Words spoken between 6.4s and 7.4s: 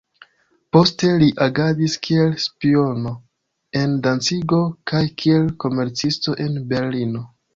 en Berlino.